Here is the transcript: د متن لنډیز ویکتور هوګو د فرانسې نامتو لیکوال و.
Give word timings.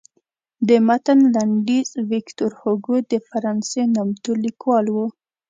د 0.67 0.69
متن 0.87 1.19
لنډیز 1.35 1.89
ویکتور 2.11 2.51
هوګو 2.61 2.95
د 3.11 3.13
فرانسې 3.27 3.81
نامتو 3.95 4.31
لیکوال 4.43 4.85
و. 4.91 4.97